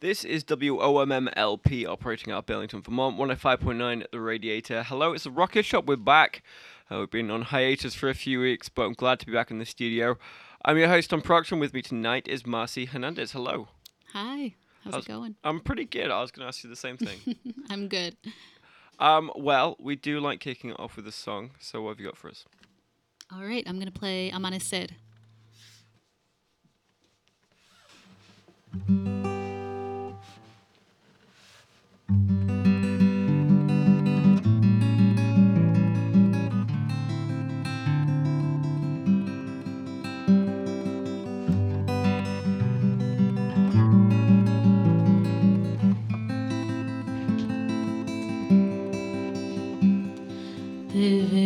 [0.00, 4.82] This is WOMMLP operating out of Burlington, Vermont, 105.9 at the radiator.
[4.82, 5.86] Hello, it's the Rocket Shop.
[5.86, 6.42] We're back.
[6.90, 9.50] Uh, we've been on hiatus for a few weeks, but I'm glad to be back
[9.50, 10.18] in the studio.
[10.64, 11.58] I'm your host on production.
[11.58, 13.32] With me tonight is Marcy Hernandez.
[13.32, 13.68] Hello.
[14.12, 14.54] Hi.
[14.84, 15.36] How's How's- it going?
[15.42, 16.10] I'm pretty good.
[16.10, 17.36] I was going to ask you the same thing.
[17.70, 18.16] I'm good.
[18.98, 22.06] um, well, we do like kicking it off with a song, so what have you
[22.06, 22.44] got for us?
[23.32, 24.88] All right, I'm gonna play Amanecer.
[51.06, 51.45] Te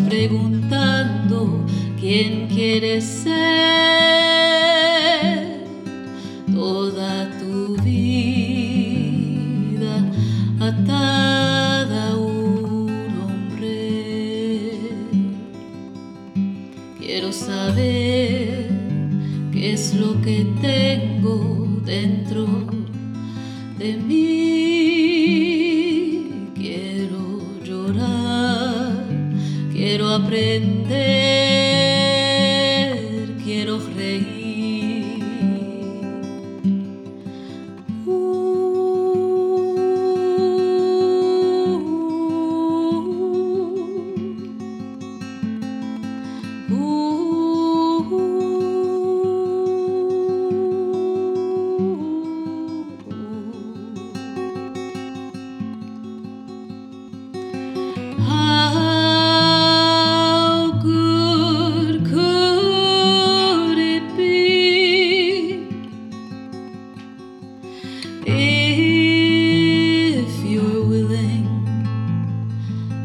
[0.00, 1.64] preguntando
[2.00, 4.03] quién quieres ser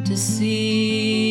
[0.09, 1.28] to see?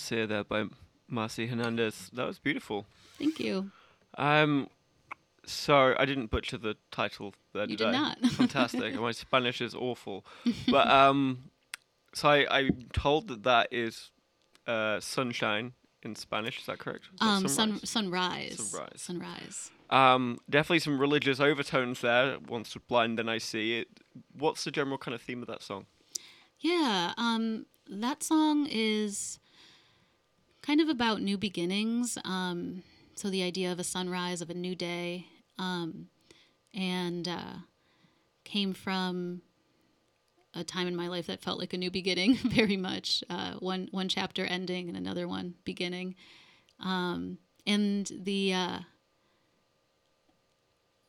[0.00, 0.64] Amanecer there by
[1.08, 2.10] Marcy Hernandez.
[2.12, 2.86] That was beautiful.
[3.18, 3.70] Thank you.
[4.18, 4.68] Um,
[5.44, 7.92] so I didn't butcher the title there, You did, did I?
[7.92, 8.18] not.
[8.32, 8.94] Fantastic.
[9.00, 10.24] My Spanish is awful.
[10.70, 11.50] But um,
[12.14, 14.10] so I, I'm told that that is
[14.66, 16.58] uh, sunshine in Spanish.
[16.60, 17.04] Is that correct?
[17.14, 18.56] Is that Um, sun, sunrise?
[18.56, 18.70] sunrise.
[18.70, 19.00] Sunrise.
[19.02, 19.70] Sunrise.
[19.90, 22.38] Um, definitely some religious overtones there.
[22.48, 23.88] Once blind, then I see it.
[24.38, 25.86] What's the general kind of theme of that song?
[26.60, 29.38] Yeah, um, that song is
[30.70, 32.16] kind of about new beginnings.
[32.24, 32.84] Um,
[33.16, 35.26] so the idea of a sunrise, of a new day,
[35.58, 36.06] um,
[36.72, 37.54] and uh,
[38.44, 39.42] came from
[40.54, 43.24] a time in my life that felt like a new beginning, very much.
[43.28, 46.14] Uh, one one chapter ending and another one beginning,
[46.78, 48.54] um, and the.
[48.54, 48.78] Uh,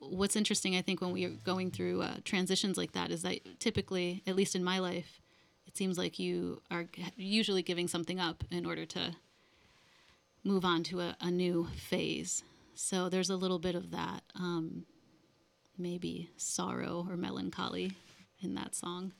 [0.03, 3.59] What's interesting, I think, when we are going through uh, transitions like that, is that
[3.59, 5.21] typically, at least in my life,
[5.67, 9.15] it seems like you are usually giving something up in order to
[10.43, 12.43] move on to a, a new phase.
[12.73, 14.85] So there's a little bit of that, um,
[15.77, 17.93] maybe sorrow or melancholy
[18.41, 19.13] in that song.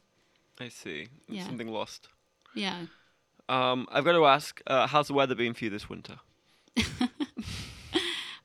[0.60, 1.08] I see.
[1.28, 1.46] Yeah.
[1.46, 2.08] Something lost.
[2.56, 2.86] Yeah.
[3.50, 6.16] Um, I've got to ask, uh, how's the weather been for you this winter?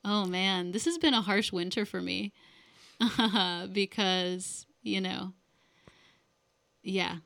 [0.09, 2.31] Oh man, this has been a harsh winter for me
[3.73, 5.33] because, you know,
[6.81, 7.17] yeah,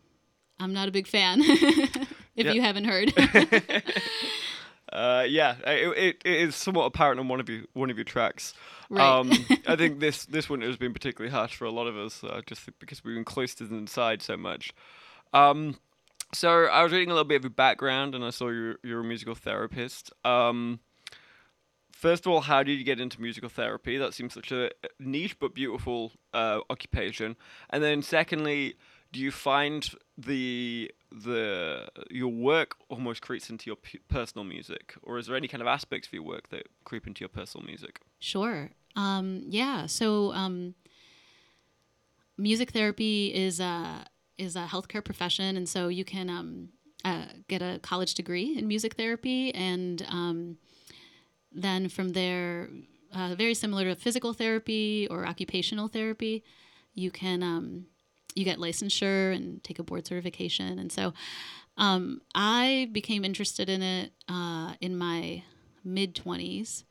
[0.60, 2.54] I'm not a big fan if Yeah.
[2.54, 3.14] you haven't heard.
[4.92, 7.98] Uh, yeah, uh, it, it, it is somewhat apparent on one of you one of
[7.98, 8.54] your tracks.
[8.90, 9.08] Right.
[9.08, 9.32] Um,
[9.68, 12.42] I think this this winter has been particularly harsh for a lot of us, uh,
[12.46, 14.74] just because we've been cloistered inside so much.
[15.34, 15.78] Um,
[16.34, 19.02] so I was reading a little bit of your background, and I saw you're you're
[19.02, 20.12] a musical therapist.
[20.26, 20.80] Um,
[21.92, 23.98] first of all, how did you get into musical therapy?
[23.98, 27.38] That seems such a niche but beautiful uh, occupation.
[27.70, 28.76] And then secondly,
[29.12, 35.18] do you find the the your work almost creeps into your p- personal music, or
[35.18, 38.00] is there any kind of aspects of your work that creep into your personal music?
[38.20, 38.72] Sure.
[38.96, 39.86] Um, yeah.
[39.86, 40.76] So, um,
[42.38, 44.06] music therapy is a
[44.38, 46.70] is a healthcare profession, and so you can um,
[47.04, 50.58] uh, get a college degree in music therapy, and um,
[51.52, 52.70] then from there,
[53.14, 56.44] uh, very similar to physical therapy or occupational therapy,
[56.94, 57.86] you can um,
[58.36, 61.14] you get licensure and take a board certification, and so
[61.78, 65.44] um, I became interested in it uh, in my
[65.84, 66.86] mid twenties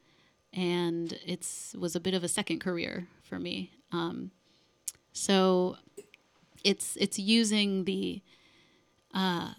[0.53, 1.47] and it
[1.79, 3.71] was a bit of a second career for me.
[3.93, 4.31] Um,
[5.13, 5.77] so
[6.65, 8.23] it's it's using the
[9.15, 9.53] uh,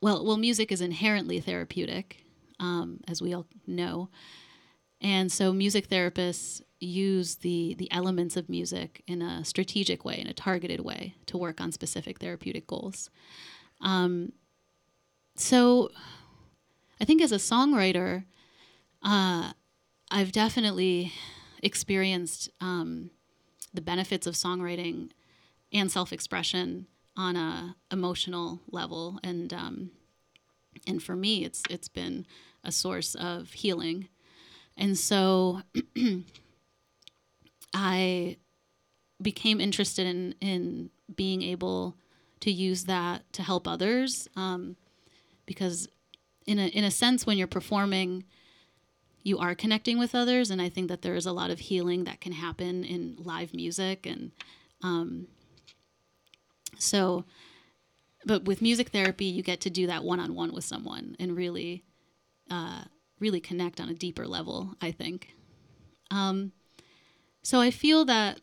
[0.00, 2.24] well well music is inherently therapeutic,
[2.58, 4.08] um, as we all know,
[5.00, 10.26] and so music therapists use the the elements of music in a strategic way, in
[10.26, 13.10] a targeted way, to work on specific therapeutic goals.
[13.80, 14.32] Um,
[15.36, 15.90] so
[17.00, 18.24] I think as a songwriter.
[19.02, 19.52] Uh,
[20.10, 21.12] I've definitely
[21.62, 23.10] experienced um,
[23.74, 25.10] the benefits of songwriting
[25.72, 29.90] and self-expression on a emotional level, and um,
[30.86, 32.26] and for me, it's it's been
[32.62, 34.08] a source of healing,
[34.76, 35.62] and so
[37.76, 38.38] I
[39.20, 41.96] became interested in in being able
[42.40, 44.76] to use that to help others, um,
[45.44, 45.88] because
[46.46, 48.24] in a in a sense, when you're performing
[49.22, 52.04] you are connecting with others and i think that there is a lot of healing
[52.04, 54.30] that can happen in live music and
[54.82, 55.26] um,
[56.78, 57.24] so
[58.24, 61.82] but with music therapy you get to do that one-on-one with someone and really
[62.52, 62.84] uh,
[63.18, 65.34] really connect on a deeper level i think.
[66.12, 66.52] Um,
[67.46, 68.40] so i feel that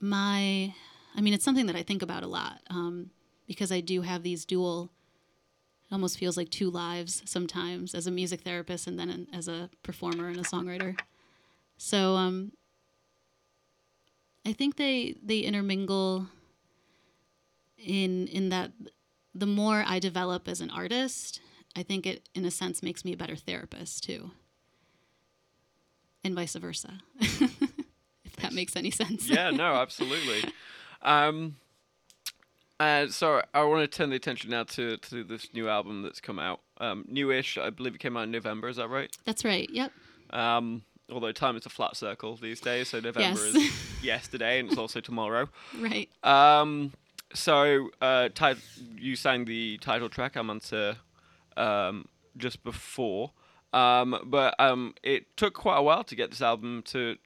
[0.00, 0.74] my
[1.16, 3.10] i mean it's something that i think about a lot um,
[3.46, 4.90] because i do have these dual
[5.92, 9.68] it almost feels like two lives sometimes as a music therapist and then as a
[9.82, 10.98] performer and a songwriter.
[11.76, 12.52] So um,
[14.46, 16.28] I think they they intermingle
[17.76, 18.72] in in that
[19.34, 21.42] the more I develop as an artist,
[21.76, 24.30] I think it in a sense makes me a better therapist too.
[26.24, 27.00] And vice versa.
[28.42, 29.28] that makes any sense.
[29.28, 30.44] yeah, no, absolutely.
[31.02, 31.56] Um,
[32.80, 36.20] uh, so I want to turn the attention now to, to this new album that's
[36.20, 36.60] come out.
[36.78, 38.68] Um, newish, I believe it came out in November.
[38.68, 39.14] Is that right?
[39.24, 39.68] That's right.
[39.70, 39.92] Yep.
[40.30, 43.54] Um, although time is a flat circle these days, so November Yes.
[43.54, 45.48] is yesterday and it's also tomorrow.
[45.78, 46.08] Right.
[46.24, 46.92] Um,
[47.34, 48.28] so uh,
[48.96, 50.96] you sang the title track Amanta
[51.56, 52.06] um,
[52.36, 53.30] just before,
[53.72, 57.16] um, but um, it took quite a while to get this album to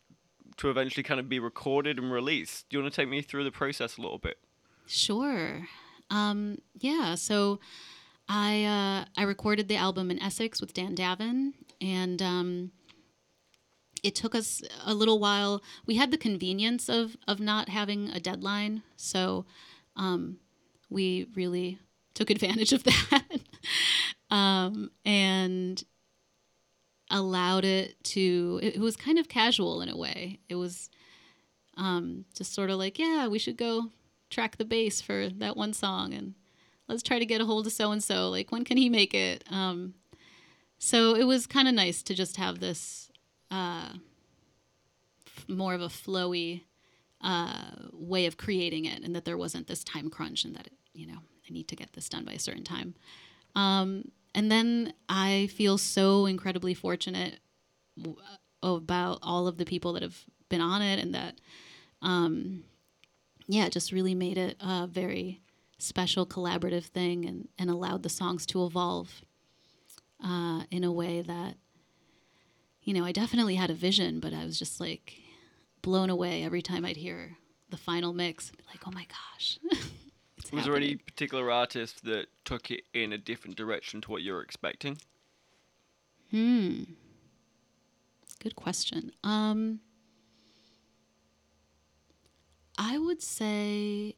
[0.58, 2.68] to eventually kind of be recorded and released.
[2.68, 4.38] Do you want to take me through the process a little bit?
[4.86, 5.66] Sure.
[6.10, 7.14] Um, yeah.
[7.14, 7.60] So
[8.28, 12.72] I uh, I recorded the album in Essex with Dan Davin, and um,
[14.02, 15.62] it took us a little while.
[15.86, 19.46] We had the convenience of of not having a deadline, so
[19.96, 20.38] um,
[20.90, 21.78] we really
[22.14, 23.40] took advantage of that,
[24.30, 25.84] um, and
[27.10, 28.60] allowed it to.
[28.62, 30.40] It, it was kind of casual in a way.
[30.48, 30.90] It was
[31.76, 33.90] um, just sort of like, yeah, we should go
[34.30, 36.34] track the bass for that one song and
[36.88, 39.14] let's try to get a hold of so and so like when can he make
[39.14, 39.94] it um,
[40.78, 43.10] so it was kind of nice to just have this
[43.50, 43.90] uh,
[45.26, 46.62] f- more of a flowy
[47.22, 50.72] uh, way of creating it and that there wasn't this time crunch and that it,
[50.92, 52.94] you know i need to get this done by a certain time
[53.54, 57.40] um, and then i feel so incredibly fortunate
[58.62, 61.40] about all of the people that have been on it and that
[62.02, 62.62] um,
[63.48, 65.40] yeah, just really made it a very
[65.78, 69.22] special collaborative thing and, and allowed the songs to evolve
[70.24, 71.56] uh, in a way that,
[72.82, 75.14] you know, I definitely had a vision, but I was just like
[75.82, 77.36] blown away every time I'd hear
[77.70, 78.52] the final mix.
[78.68, 79.58] Like, oh my gosh.
[80.52, 84.32] Was there any particular artist that took it in a different direction to what you
[84.32, 84.98] were expecting?
[86.30, 86.82] Hmm.
[88.40, 89.12] Good question.
[89.24, 89.80] Um,
[92.78, 94.16] I would say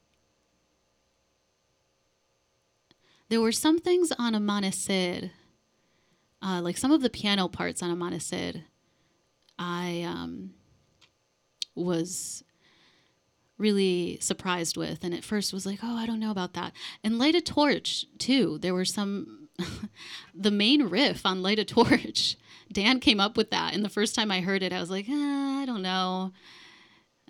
[3.28, 5.30] there were some things on Amanecer,
[6.42, 8.62] uh, like some of the piano parts on Amanecer,
[9.58, 10.54] I um,
[11.74, 12.44] was
[13.58, 16.72] really surprised with and at first was like oh i don't know about that.
[17.04, 18.58] And light a torch too.
[18.58, 19.48] There were some
[20.34, 22.36] the main riff on light a torch
[22.72, 25.08] dan came up with that and the first time i heard it i was like
[25.08, 25.12] eh,
[25.60, 26.32] i don't know.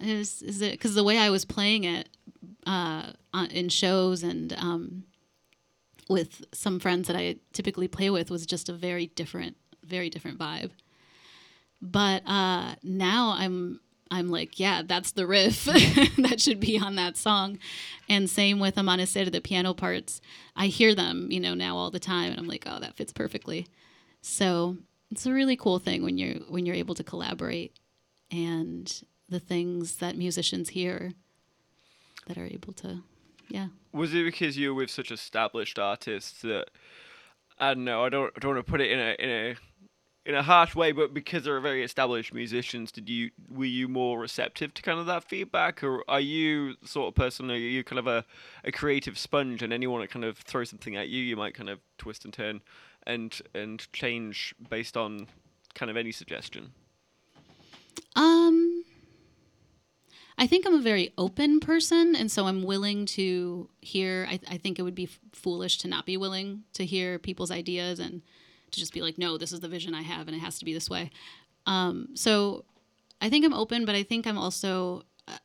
[0.01, 2.09] Is, is it because the way i was playing it
[2.67, 3.13] uh,
[3.51, 5.05] in shows and um,
[6.09, 10.39] with some friends that i typically play with was just a very different very different
[10.39, 10.71] vibe.
[11.81, 13.81] But uh, now i'm
[14.11, 15.65] i'm like yeah that's the riff
[16.19, 17.59] that should be on that song.
[18.09, 20.21] And same with amanecer the piano parts.
[20.57, 23.13] I hear them you know now all the time and i'm like oh that fits
[23.13, 23.67] perfectly.
[24.21, 24.77] So
[25.11, 27.77] it's a really cool thing when you're when you're able to collaborate
[28.31, 31.13] and the things that musicians hear
[32.27, 33.03] that are able to
[33.49, 33.69] yeah.
[33.93, 36.69] Was it because you were with such established artists that
[37.59, 39.57] I don't know, I don't I don't want to put it in a in a
[40.29, 44.21] in a harsh way, but because they're very established musicians, did you were you more
[44.21, 47.51] receptive to kind of that feedback, or are you sort of person?
[47.51, 48.27] Are you kind of a,
[48.63, 51.71] a creative sponge, and anyone that kind of throws something at you, you might kind
[51.71, 52.61] of twist and turn,
[53.07, 55.29] and and change based on
[55.75, 56.73] kind of any suggestion.
[58.15, 58.85] Um,
[60.37, 64.29] I think I'm a very open person, and so I'm willing to hear.
[64.29, 67.51] I, I think it would be f- foolish to not be willing to hear people's
[67.51, 68.21] ideas and
[68.73, 70.65] to just be like, no, this is the vision I have, and it has to
[70.65, 71.11] be this way.
[71.67, 72.65] Um, so
[73.21, 75.03] I think I'm open, but I think I'm also.
[75.27, 75.39] uh,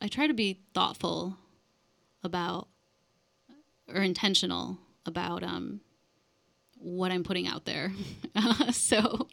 [0.00, 1.36] I try to be thoughtful
[2.22, 2.68] about
[3.88, 5.80] or intentional about um,
[6.78, 7.92] what I'm putting out there.
[8.72, 9.28] so,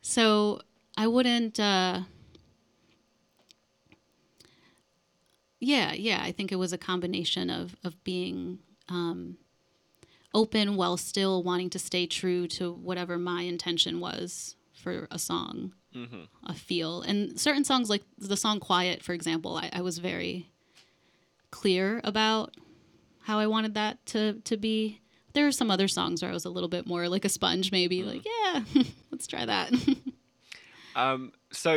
[0.00, 0.60] so
[0.96, 1.58] I wouldn't.
[1.58, 2.00] Uh,
[5.60, 6.20] yeah, yeah.
[6.22, 9.38] I think it was a combination of of being um,
[10.34, 15.72] open while still wanting to stay true to whatever my intention was for a song,
[15.94, 16.22] Mm-hmm.
[16.46, 17.02] a feel.
[17.02, 20.50] And certain songs, like the song "Quiet," for example, I, I was very
[21.52, 22.56] clear about
[23.22, 25.00] how I wanted that to to be.
[25.34, 27.72] There are some other songs where I was a little bit more like a sponge,
[27.72, 28.60] maybe like, yeah,
[29.10, 29.72] let's try that.
[30.96, 31.74] Um, so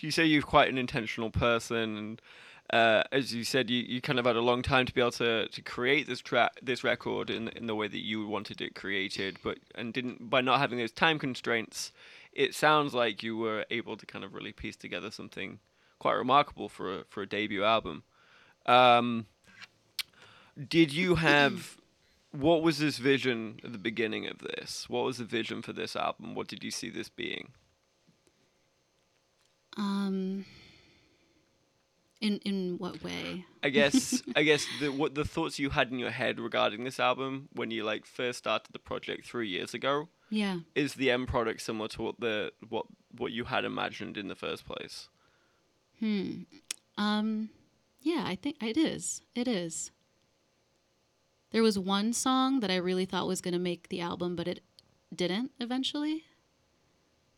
[0.00, 2.22] you say you're quite an intentional person, and
[2.70, 5.10] uh, as you said, you, you kind of had a long time to be able
[5.12, 8.74] to, to create this track, this record in in the way that you wanted it
[8.74, 11.92] created, but and didn't by not having those time constraints,
[12.32, 15.58] it sounds like you were able to kind of really piece together something
[15.98, 18.02] quite remarkable for a, for a debut album.
[18.66, 19.26] Um,
[20.68, 21.76] did you have
[22.30, 24.88] what was this vision at the beginning of this?
[24.88, 26.34] What was the vision for this album?
[26.34, 27.52] What did you see this being?
[29.76, 30.44] Um,
[32.22, 33.44] in in what way?
[33.62, 36.98] I guess I guess the what the thoughts you had in your head regarding this
[36.98, 40.60] album when you like first started the project three years ago Yeah.
[40.74, 42.86] is the end product similar to what the what
[43.20, 45.08] what you had imagined in the first place?
[46.00, 46.42] Hmm.
[46.96, 47.50] Um,
[48.00, 49.22] yeah, I think it is.
[49.34, 49.90] It is.
[51.50, 54.48] There was one song that I really thought was going to make the album, but
[54.48, 54.60] it
[55.14, 56.24] didn't eventually.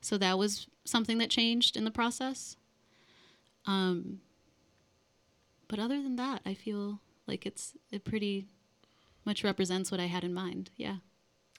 [0.00, 2.56] So that was something that changed in the process.
[3.66, 4.20] Um,
[5.74, 8.46] but other than that, I feel like it's it pretty
[9.24, 10.70] much represents what I had in mind.
[10.76, 10.98] Yeah.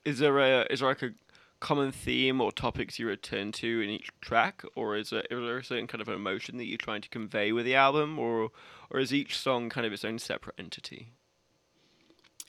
[0.05, 1.11] Is there a is there like a
[1.59, 5.57] common theme or topics you return to in each track, or is there, is there
[5.57, 8.51] a certain kind of emotion that you're trying to convey with the album, or
[8.89, 11.11] or is each song kind of its own separate entity?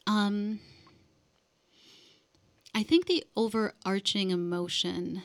[0.06, 0.60] Um,
[2.76, 5.22] I think the overarching emotion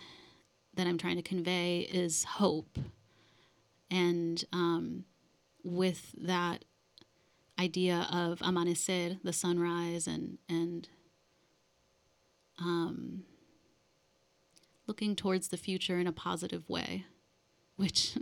[0.74, 2.80] that I'm trying to convey is hope.
[3.92, 5.06] And um,
[5.64, 6.66] with that
[7.60, 10.90] idea of amanecer, the sunrise, and, and
[12.60, 13.24] um,
[14.88, 17.06] looking towards the future in a positive way,
[17.76, 18.18] which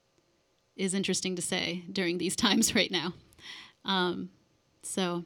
[0.76, 3.14] is interesting to say during these times right now.
[3.84, 4.30] Um,
[4.82, 5.24] so,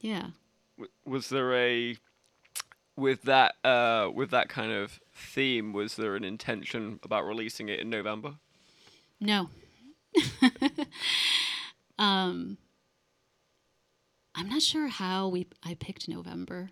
[0.00, 0.28] yeah.
[1.04, 1.96] Was there a
[2.96, 5.72] with that uh with that kind of theme?
[5.72, 8.34] Was there an intention about releasing it in November?
[9.20, 9.48] No.
[11.98, 12.58] um,
[14.34, 16.70] I'm not sure how we I picked November.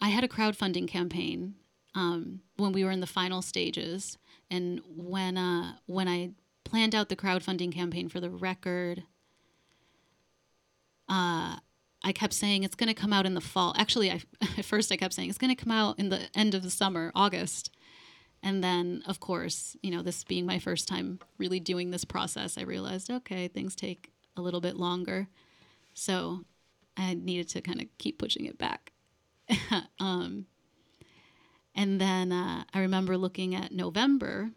[0.00, 1.54] I had a crowdfunding campaign
[1.94, 4.16] um, when we were in the final stages,
[4.50, 6.30] and when uh, when I
[6.64, 9.02] planned out the crowdfunding campaign for the record,
[11.08, 11.56] uh,
[12.02, 13.74] I kept saying it's going to come out in the fall.
[13.76, 14.22] Actually, I,
[14.58, 16.70] at first I kept saying it's going to come out in the end of the
[16.70, 17.70] summer, August.
[18.42, 22.56] And then, of course, you know, this being my first time really doing this process,
[22.56, 25.28] I realized, okay, things take a little bit longer.
[25.94, 26.44] So
[26.96, 28.92] I needed to kind of keep pushing it back.
[30.00, 30.46] um,
[31.74, 34.50] and then uh, I remember looking at November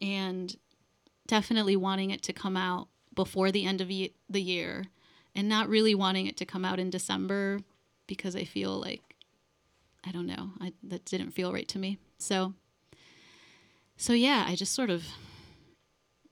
[0.00, 0.56] and
[1.26, 4.86] definitely wanting it to come out before the end of the year
[5.34, 7.60] and not really wanting it to come out in December
[8.06, 9.13] because I feel like
[10.06, 10.50] I don't know.
[10.60, 11.98] I, that didn't feel right to me.
[12.18, 12.54] So,
[13.96, 15.04] so yeah, I just sort of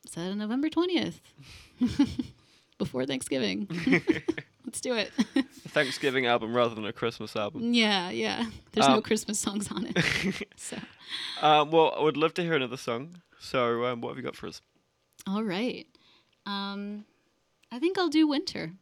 [0.07, 1.21] said on November 20th
[2.79, 3.69] before Thanksgiving.
[4.65, 5.11] Let's do it.
[5.69, 7.73] Thanksgiving album rather than a Christmas album.
[7.75, 8.47] yeah, yeah.
[8.73, 10.47] There's no Um, Christmas songs on it.
[10.57, 10.79] so,
[11.41, 13.21] Um, well, I would love to hear another song.
[13.41, 14.61] So, um, what have you got for us?
[15.27, 15.87] all right.
[16.47, 17.05] Um,
[17.71, 18.73] I think I'll do winter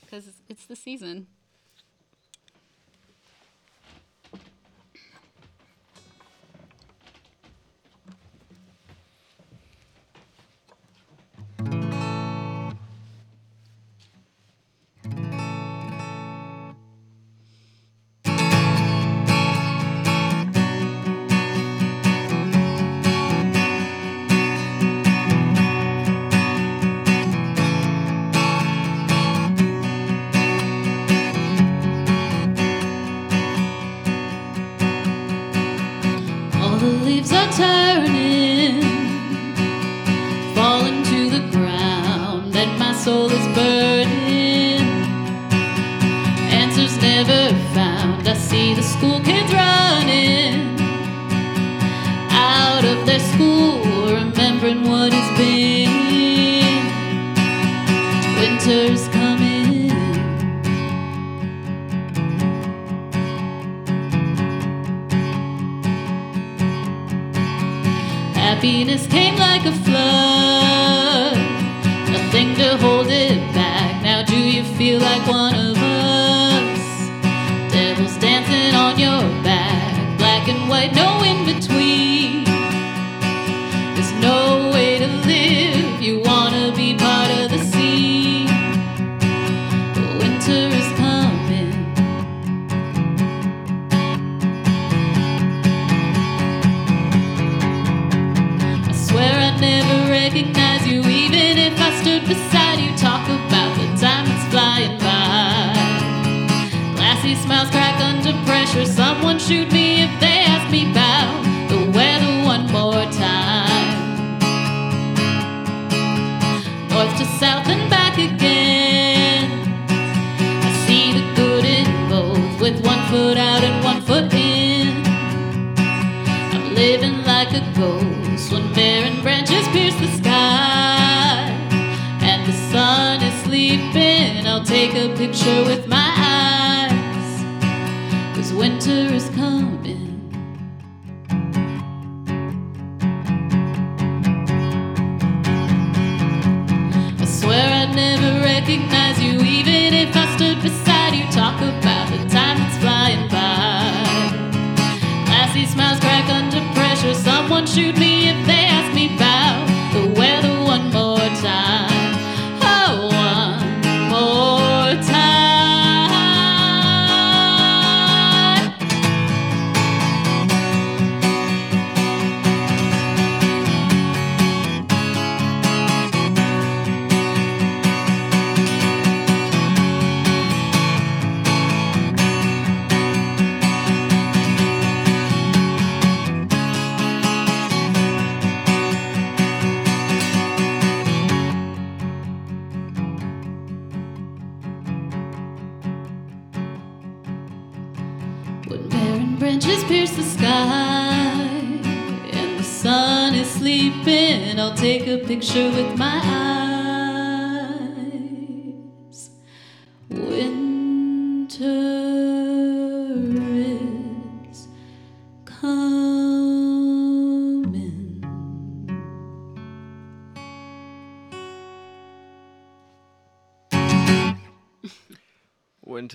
[0.00, 1.26] because it's the season.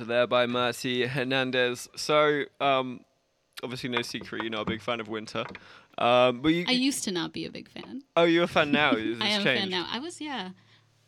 [0.05, 1.89] There by Marcy Hernandez.
[1.95, 3.01] So, um,
[3.63, 5.45] obviously no secret, you're not a big fan of Winter.
[5.97, 8.03] Um, but you, I used to not be a big fan.
[8.15, 8.91] oh, you're a fan now.
[8.91, 9.87] I am a fan now.
[9.91, 10.49] I was, yeah.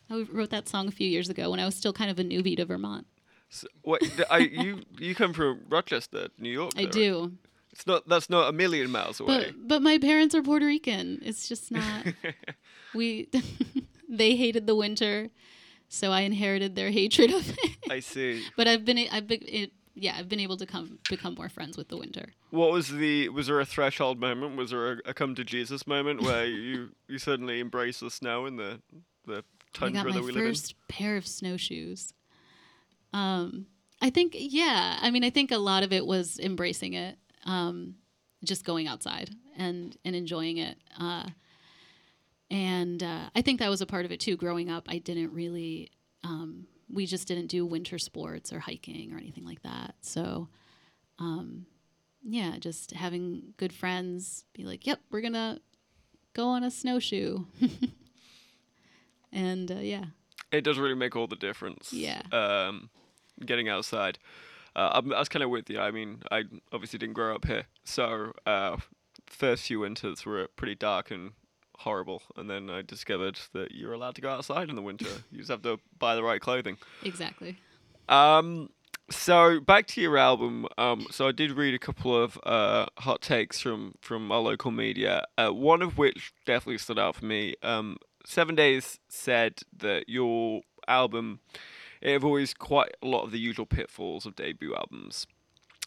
[0.09, 2.23] I wrote that song a few years ago when I was still kind of a
[2.23, 3.07] newbie to Vermont.
[3.49, 6.71] So, what, I, you you come from Rochester, New York.
[6.75, 6.93] I though, right?
[6.93, 7.31] do.
[7.73, 9.45] It's not that's not a million miles away.
[9.45, 11.19] But but my parents are Puerto Rican.
[11.23, 12.05] It's just not.
[12.93, 13.29] we
[14.09, 15.29] they hated the winter,
[15.93, 17.77] so I inherited their hatred of it.
[17.89, 18.45] I see.
[18.57, 21.77] but I've been I've been it, yeah I've been able to come become more friends
[21.77, 22.29] with the winter.
[22.49, 24.55] What was the was there a threshold moment?
[24.55, 28.45] Was there a, a come to Jesus moment where you you suddenly embrace the snow
[28.45, 28.81] and the
[29.25, 29.43] the
[29.81, 30.49] I got tundra my that we live in?
[30.49, 32.13] first pair of snowshoes.
[33.11, 33.65] Um,
[34.01, 34.97] I think yeah.
[35.01, 37.95] I mean, I think a lot of it was embracing it, um,
[38.45, 40.77] just going outside and and enjoying it.
[40.97, 41.27] Uh,
[42.51, 44.35] and uh, I think that was a part of it too.
[44.35, 45.89] Growing up, I didn't really.
[46.23, 49.95] Um, we just didn't do winter sports or hiking or anything like that.
[50.01, 50.49] So,
[51.17, 51.65] um,
[52.21, 55.59] yeah, just having good friends, be like, "Yep, we're gonna
[56.33, 57.45] go on a snowshoe,"
[59.31, 60.05] and uh, yeah,
[60.51, 61.93] It does really make all the difference.
[61.93, 62.21] Yeah.
[62.33, 62.89] Um,
[63.45, 64.19] getting outside.
[64.75, 65.79] Uh, I'm, I was kind of with you.
[65.79, 68.77] I mean, I obviously didn't grow up here, so uh,
[69.25, 71.31] first few winters were pretty dark and
[71.81, 75.07] horrible, and then I discovered that you're allowed to go outside in the winter.
[75.31, 76.77] you just have to buy the right clothing.
[77.03, 77.57] exactly.
[78.09, 78.69] Um,
[79.09, 80.67] so back to your album.
[80.77, 84.71] Um, so I did read a couple of uh, hot takes from from our local
[84.71, 85.25] media.
[85.37, 87.55] Uh, one of which definitely stood out for me.
[87.61, 91.39] Um, Seven Days said that your album
[92.01, 95.27] it avoids quite a lot of the usual pitfalls of debut albums.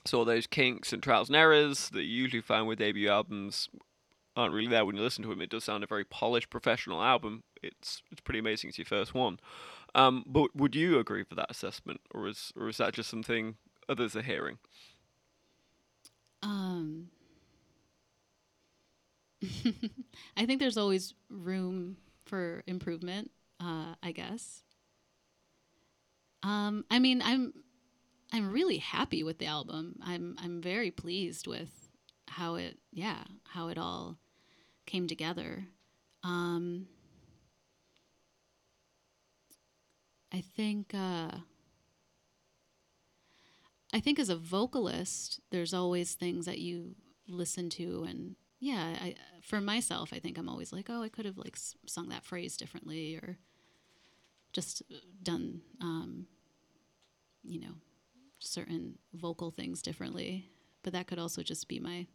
[0.07, 3.69] So all those kinks and trials and errors that you usually find with debut albums
[4.37, 5.41] aren't really there when you listen to him.
[5.41, 7.43] It does sound a very polished, professional album.
[7.63, 8.69] It's it's pretty amazing.
[8.69, 9.39] It's your first one.
[9.95, 13.57] Um, but would you agree with that assessment, or is or is that just something
[13.89, 14.59] others are hearing?
[16.43, 17.09] Um,
[20.37, 23.31] I think there's always room for improvement.
[23.61, 24.63] Uh, I guess.
[26.43, 27.55] Um, I mean, I'm
[28.33, 29.97] I'm really happy with the album.
[30.03, 31.71] I'm I'm very pleased with
[32.29, 34.19] how it yeah how it all
[34.87, 35.67] came together.
[36.23, 36.87] Um,
[40.33, 40.93] I think.
[40.95, 41.31] Uh,
[43.93, 46.97] I think as a vocalist, there's always things that you
[47.29, 51.27] listen to, and yeah, I, for myself, I think I'm always like, oh, I could
[51.27, 53.39] have like sung that phrase differently, or
[54.53, 54.83] just
[55.23, 56.27] done, um,
[57.45, 57.75] you know,
[58.41, 60.51] certain vocal things differently.
[60.83, 62.07] But that could also just be my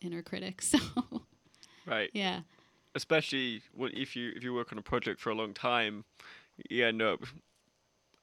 [0.00, 0.62] inner critic.
[0.70, 0.78] So
[1.86, 2.10] Right.
[2.12, 2.40] yeah,
[2.94, 6.04] Especially if you if you work on a project for a long time,
[6.70, 7.20] you end up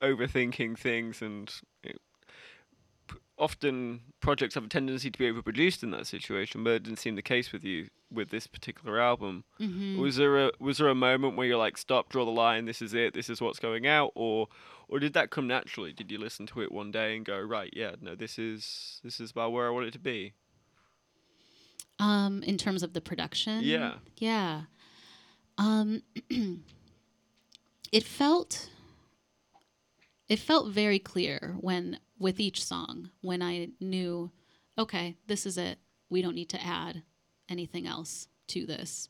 [0.01, 1.99] overthinking things, and it,
[3.07, 6.63] p- often projects have a tendency to be overproduced in that situation.
[6.63, 9.43] But it didn't seem the case with you with this particular album.
[9.57, 12.65] hmm Was there a was there a moment where you're like, stop, draw the line,
[12.65, 14.47] this is it, this is what's going out, or
[14.87, 15.93] or did that come naturally?
[15.93, 19.19] Did you listen to it one day and go, right, yeah, no, this is this
[19.19, 20.33] is about where I want it to be?
[22.03, 23.61] Um, in terms of the production.
[23.63, 23.93] Yeah.
[24.17, 24.63] Yeah.
[25.57, 26.01] Um,
[27.91, 28.69] it felt
[30.27, 34.31] it felt very clear when with each song when I knew,
[34.77, 35.77] okay, this is it.
[36.09, 37.03] We don't need to add
[37.49, 39.09] anything else to this.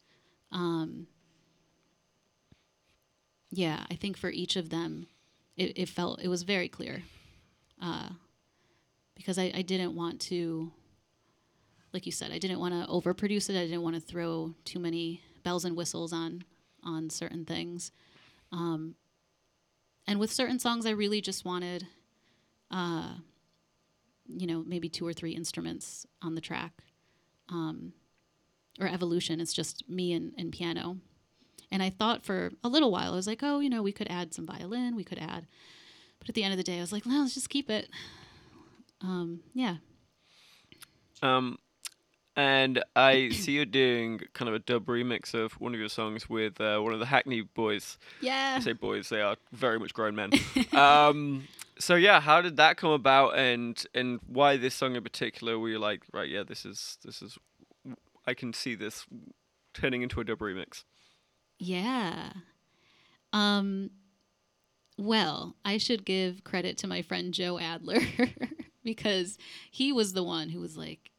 [0.52, 1.08] Um,
[3.52, 5.08] yeah, I think for each of them,
[5.56, 7.04] it, it felt it was very clear,
[7.82, 8.10] uh,
[9.16, 10.72] because I, I didn't want to,
[11.94, 13.56] like you said, I didn't want to overproduce it.
[13.56, 16.44] I didn't want to throw too many bells and whistles on
[16.84, 17.92] on certain things.
[18.52, 18.96] Um,
[20.08, 21.88] and with certain songs, I really just wanted,
[22.70, 23.14] uh,
[24.28, 26.74] you know, maybe two or three instruments on the track.
[27.50, 27.94] Um,
[28.80, 30.98] or evolution, it's just me and, and piano.
[31.72, 34.08] And I thought for a little while, I was like, oh, you know, we could
[34.10, 35.48] add some violin, we could add.
[36.20, 37.90] But at the end of the day, I was like, no, let's just keep it.
[39.02, 39.78] Um, yeah.
[41.22, 41.58] Um,
[42.36, 46.30] and I see you're doing kind of a dub remix of one of your songs
[46.30, 47.98] with uh, one of the Hackney boys.
[48.22, 48.56] Yeah.
[48.58, 50.32] I say boys; they are very much grown men.
[50.74, 51.48] um,
[51.80, 55.58] so yeah, how did that come about, and and why this song in particular?
[55.60, 57.38] Were you like, right, yeah, this is this is,
[58.26, 59.06] I can see this
[59.74, 60.84] turning into a dub remix.
[61.60, 62.32] Yeah.
[63.32, 63.92] Um
[64.98, 68.00] well, I should give credit to my friend Joe Adler
[68.84, 69.38] because
[69.72, 71.10] he was the one who was like,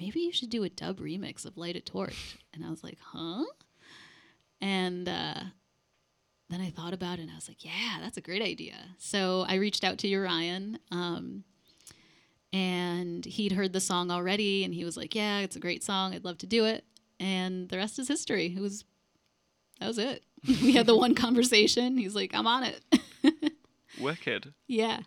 [0.00, 2.38] maybe you should do a dub remix of Light a Torch.
[2.54, 3.44] And I was like, huh?
[4.60, 5.40] And uh,
[6.48, 8.74] then I thought about it and I was like, yeah, that's a great idea.
[8.98, 10.78] So I reached out to Urian.
[10.90, 11.44] Um,
[12.52, 16.14] and he'd heard the song already and he was like, yeah, it's a great song.
[16.14, 16.84] I'd love to do it.
[17.20, 18.54] And the rest is history.
[18.56, 18.84] It was
[19.78, 20.24] that was it.
[20.62, 21.96] we had the one conversation.
[21.96, 22.82] He's like, I'm on it.
[24.00, 24.54] Wicked.
[24.66, 25.00] yeah.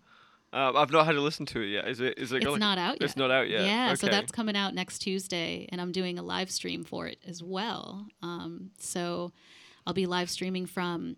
[0.53, 1.87] Um, I've not had to listen to it yet.
[1.87, 2.17] Is it?
[2.17, 2.37] Is it?
[2.37, 3.03] It's going- not out yet.
[3.09, 3.65] It's not out yet.
[3.65, 7.17] Yeah, so that's coming out next Tuesday, and I'm doing a live stream for it
[7.27, 8.05] as well.
[8.21, 9.31] Um, so
[9.87, 11.17] I'll be live streaming from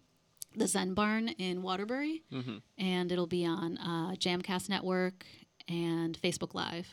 [0.56, 2.62] the Zen Barn in Waterbury, Mhm.
[2.78, 5.26] and it'll be on uh, Jamcast Network
[5.68, 6.88] and Facebook Live.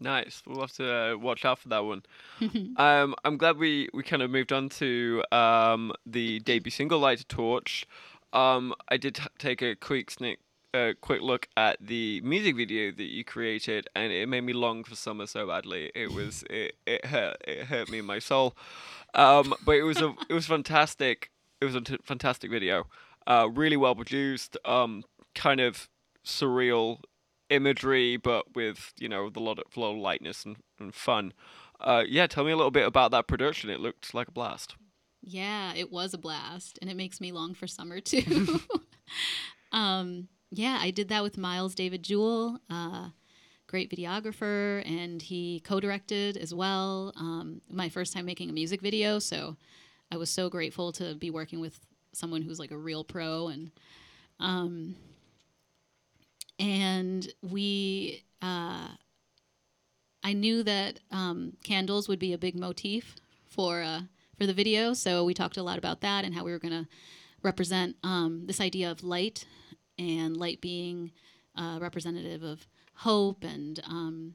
[0.00, 0.42] Nice.
[0.46, 2.02] We'll have to uh, watch out for that one.
[2.76, 7.20] um, I'm glad we, we kind of moved on to um, the debut single, Light
[7.20, 7.86] a Torch.
[8.32, 10.38] Um, I did t- take a quick sneak,
[10.74, 14.84] uh, quick look at the music video that you created, and it made me long
[14.84, 15.90] for summer so badly.
[15.94, 18.54] It was it, it hurt it hurt me in my soul.
[19.14, 21.30] Um, but it was a it was fantastic.
[21.60, 22.86] It was a t- fantastic video.
[23.26, 24.56] Uh, really well produced.
[24.64, 25.88] Um, kind of
[26.24, 27.00] surreal
[27.50, 31.32] imagery, but with you know the lot of, lot of lightness and, and fun.
[31.80, 33.70] Uh, yeah, tell me a little bit about that production.
[33.70, 34.76] It looked like a blast.
[35.22, 38.60] Yeah, it was a blast, and it makes me long for summer too.
[39.72, 43.08] um, yeah, I did that with Miles David Jewell, uh,
[43.66, 47.12] great videographer, and he co-directed as well.
[47.16, 49.56] Um, my first time making a music video, so
[50.10, 51.80] I was so grateful to be working with
[52.12, 53.70] someone who's like a real pro, and
[54.38, 54.96] um,
[56.58, 58.22] and we.
[58.40, 58.88] Uh,
[60.22, 64.02] I knew that um, candles would be a big motif for uh,
[64.38, 66.84] for the video, so we talked a lot about that and how we were going
[66.84, 66.88] to
[67.42, 69.44] represent um, this idea of light
[69.98, 71.12] and light being
[71.56, 74.34] uh, representative of hope and um,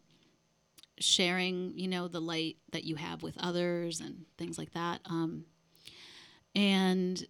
[1.00, 5.02] sharing, you know, the light that you have with others and things like that.
[5.06, 5.46] Um,
[6.56, 7.26] and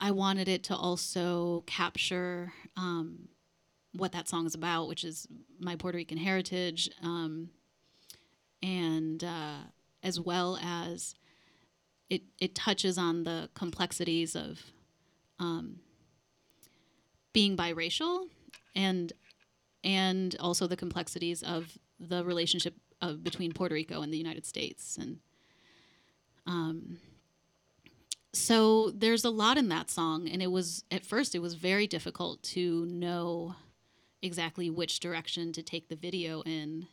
[0.00, 3.28] I wanted it to also capture um,
[3.92, 5.26] what that song is about, which is
[5.58, 7.50] my Puerto Rican heritage, um,
[8.62, 9.58] and uh,
[10.02, 11.14] as well as
[12.10, 14.60] it it touches on the complexities of
[15.38, 15.80] um,
[17.34, 18.28] being biracial
[18.74, 19.12] and
[19.82, 24.96] and also the complexities of the relationship of between Puerto Rico and the United States.
[24.98, 25.18] And
[26.46, 26.98] um,
[28.32, 31.86] so there's a lot in that song and it was at first it was very
[31.86, 33.54] difficult to know
[34.22, 36.86] exactly which direction to take the video in.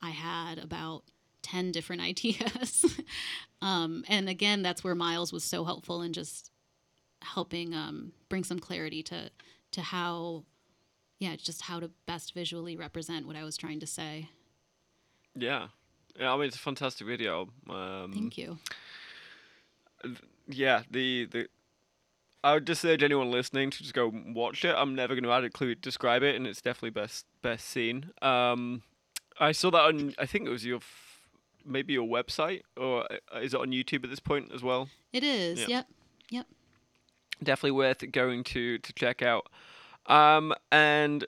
[0.00, 1.02] I had about
[1.42, 2.84] 10 different ideas.
[3.60, 6.52] Um, and again that's where miles was so helpful in just
[7.34, 9.30] helping um, bring some clarity to
[9.72, 10.44] to how
[11.18, 14.28] yeah just how to best visually represent what i was trying to say
[15.34, 15.68] Yeah,
[16.18, 16.32] yeah.
[16.32, 17.48] I mean, it's a fantastic video.
[17.68, 18.58] Um, thank you
[20.48, 21.48] yeah, the the.
[22.44, 24.74] I would just urge anyone listening to just go watch it.
[24.76, 28.10] I'm never going to adequately describe it, and it's definitely best best seen.
[28.22, 28.82] Um,
[29.40, 30.14] I saw that on.
[30.18, 31.26] I think it was your, f-
[31.64, 34.88] maybe your website, or uh, is it on YouTube at this point as well?
[35.12, 35.66] it is Yeah.
[35.68, 35.86] yep
[36.30, 36.46] yep
[37.42, 39.48] definitely worth going to to check out.
[40.06, 41.24] Um, and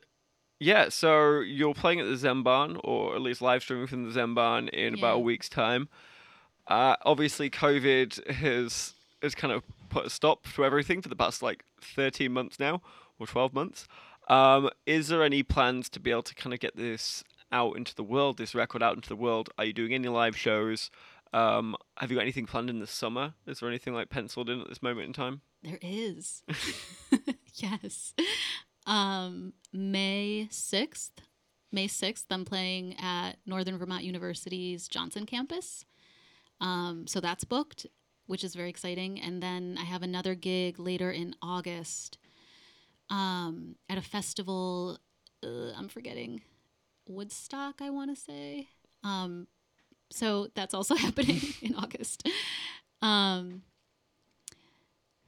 [0.60, 4.12] Yeah, so you're playing at the Zen Barn, or at least live streaming from the
[4.12, 5.88] Zen Barn in about a week's time.
[6.66, 11.42] Uh, obviously, COVID has has kind of put a stop to everything for the past
[11.42, 12.82] like 13 months now,
[13.18, 13.88] or 12 months.
[14.28, 17.94] Um, is there any plans to be able to kind of get this out into
[17.94, 19.48] the world, this record out into the world?
[19.58, 20.90] Are you doing any live shows?
[21.32, 23.34] Um, have you got anything planned in the summer?
[23.46, 25.42] Is there anything like penciled in at this moment in time?
[25.62, 26.42] There is.
[27.54, 28.14] yes.
[28.86, 31.10] Um, May 6th.
[31.70, 35.84] May 6th, I'm playing at Northern Vermont University's Johnson campus.
[36.60, 37.86] Um, so that's booked,
[38.26, 39.20] which is very exciting.
[39.20, 42.16] And then I have another gig later in August
[43.10, 44.98] um, at a festival.
[45.44, 46.40] Uh, I'm forgetting
[47.06, 48.68] Woodstock, I want to say.
[49.04, 49.46] Um,
[50.10, 52.26] so that's also happening in August.
[53.02, 53.62] Um,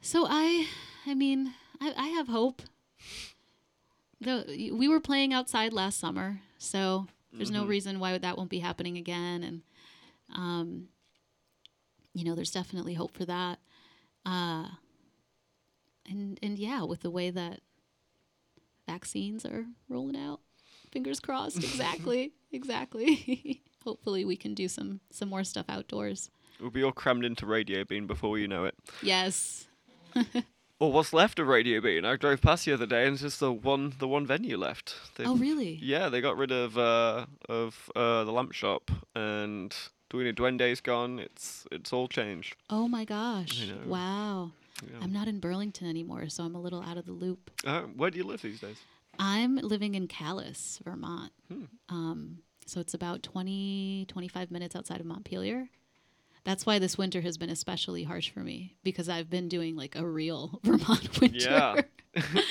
[0.01, 0.67] so I,
[1.07, 2.63] I mean, I, I have hope.
[4.21, 8.59] The we were playing outside last summer, so there's no reason why that won't be
[8.59, 9.63] happening again, and
[10.35, 10.89] um,
[12.13, 13.61] you know, there's definitely hope for that.
[14.27, 14.67] Uh,
[16.07, 17.61] and and yeah, with the way that
[18.87, 20.41] vaccines are rolling out,
[20.93, 21.57] fingers crossed.
[21.63, 23.63] Exactly, exactly.
[23.85, 26.31] Hopefully, we can do some some more stuff outdoors.
[26.61, 28.75] We'll be all crammed into Radio Bean before you know it.
[29.03, 29.67] Yes.
[30.81, 32.07] Or what's left of Radio Bean?
[32.07, 34.95] I drove past the other day and it's just the one the one venue left.
[35.19, 35.79] They, Oh, really?
[35.83, 39.77] Yeah, they got rid of uh, of uh, the lamp shop and
[40.09, 41.19] Duino Duende's gone.
[41.19, 42.57] It's it's all changed.
[42.71, 43.71] Oh my gosh!
[43.87, 44.53] Wow.
[44.83, 45.01] Yeah.
[45.03, 47.51] I'm not in Burlington anymore, so I'm a little out of the loop.
[47.63, 48.79] Uh, where do you live these days?
[49.19, 51.31] I'm living in Calais, Vermont.
[51.53, 51.65] Hmm.
[51.91, 52.39] Um,
[52.71, 55.69] so it's about 20, 25 minutes outside of Montpelier.
[56.45, 59.97] That's why this winter has been especially harsh for me because I've been doing like
[59.97, 61.39] a real Vermont winter.
[61.39, 61.81] Yeah.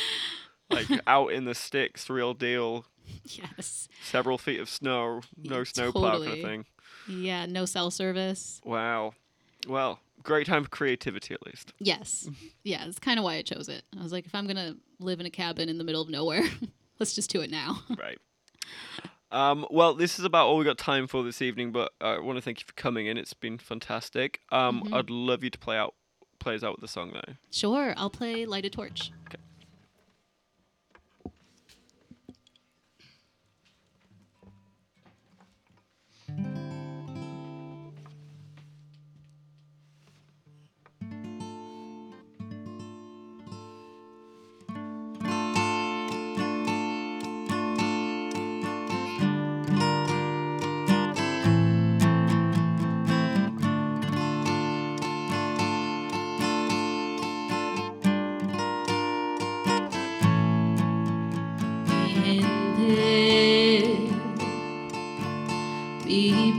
[0.71, 2.85] Like out in the sticks, real deal.
[3.23, 3.87] yes.
[4.03, 6.65] Several feet of snow, no Yeah, snowplow kind of thing.
[7.07, 7.47] Yeah.
[7.47, 8.61] No cell service.
[8.63, 9.13] Wow.
[9.67, 11.73] Well, great time for creativity at least.
[11.79, 12.29] Yes.
[12.63, 12.85] Yeah.
[12.85, 13.81] It's kind of why I chose it.
[13.99, 16.43] I was like, if I'm gonna live in a cabin in the middle of nowhere,
[16.99, 17.79] let's just do it now.
[17.97, 18.19] Right.
[19.31, 22.37] Um, well, this is about all we got time for this evening, but I want
[22.37, 23.17] to thank you for coming in.
[23.17, 24.41] It's been fantastic.
[24.51, 24.93] Um, Mhm.
[24.97, 25.93] I'd love you to play out,
[26.39, 27.33] play us out with the song though.
[27.51, 27.93] Sure.
[27.97, 29.11] I'll play Light a Torch.
[29.11, 29.37] mi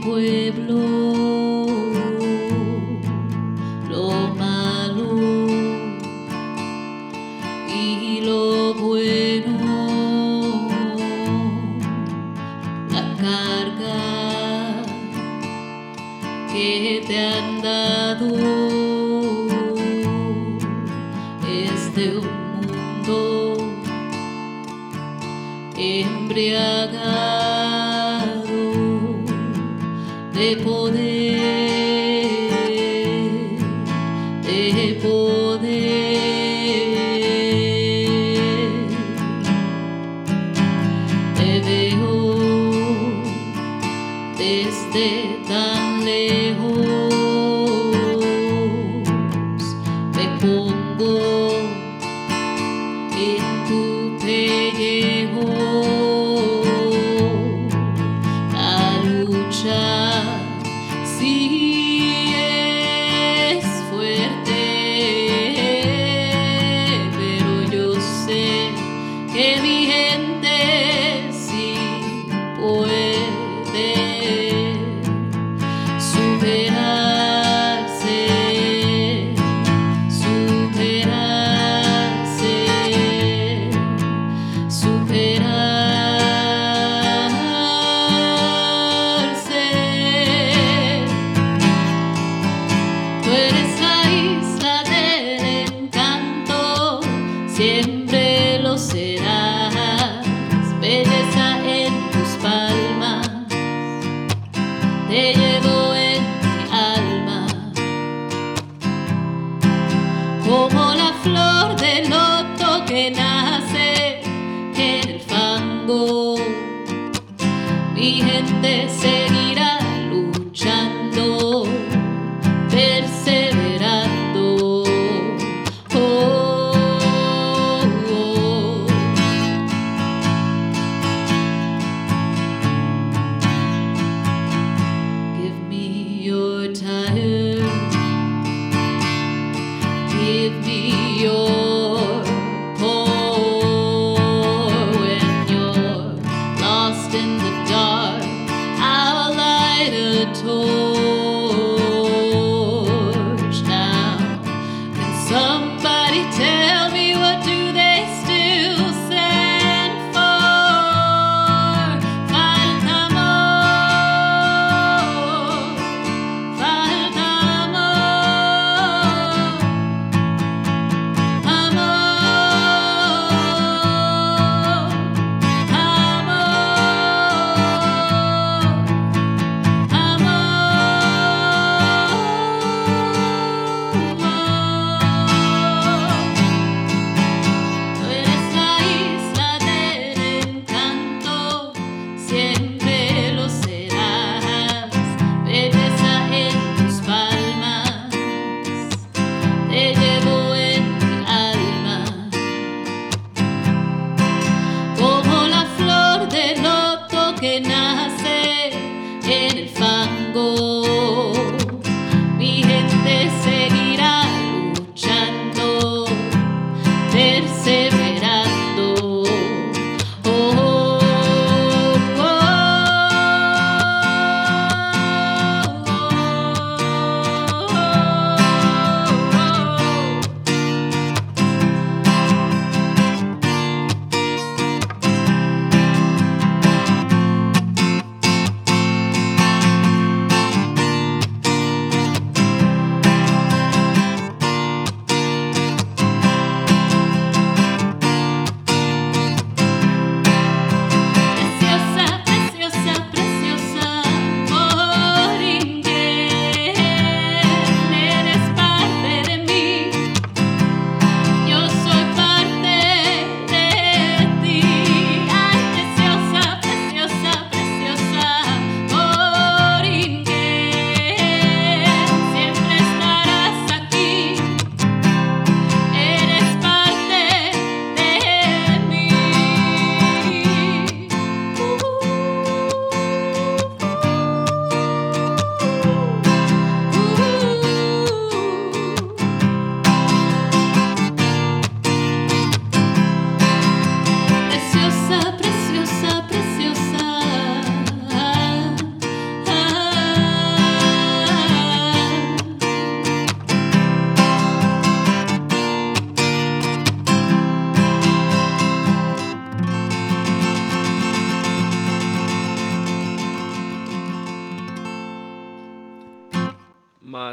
[0.01, 1.00] pueblo,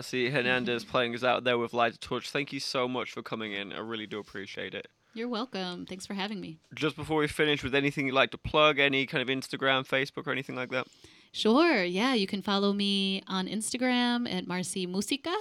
[0.09, 2.31] Marcy Hernandez playing us out there with Light a Torch.
[2.31, 3.75] Thank you so much for coming in.
[3.75, 4.89] I really do appreciate it.
[5.13, 5.85] You're welcome.
[5.85, 6.61] Thanks for having me.
[6.75, 10.27] Just before we finish, with anything you'd like to plug, any kind of Instagram, Facebook,
[10.27, 10.87] or anything like that?
[11.33, 11.85] Sure.
[11.85, 15.37] Yeah, you can follow me on Instagram at Marcy Musica,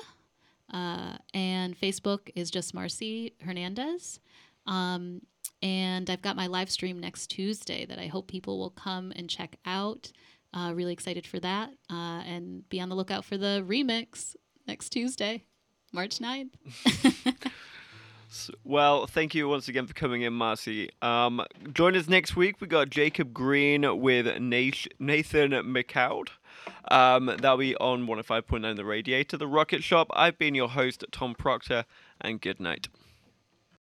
[0.73, 4.19] uh, and Facebook is just Marcy Hernandez.
[4.65, 5.21] Um,
[5.61, 9.29] and I've got my live stream next Tuesday that I hope people will come and
[9.29, 10.11] check out.
[10.53, 11.69] Uh, really excited for that.
[11.89, 14.35] Uh, and be on the lookout for the remix
[14.67, 15.43] next Tuesday,
[15.91, 16.49] March 9th.
[18.29, 20.89] S- Well, thank you once again for coming in, Marcy.
[21.01, 21.41] Um,
[21.73, 22.59] join us next week.
[22.59, 26.27] We got Jacob Green with Nathan McCoud.
[26.91, 30.07] Um, that'll be on 105.9 The Radiator, The Rocket Shop.
[30.13, 31.85] I've been your host, Tom Proctor,
[32.19, 32.89] and good night.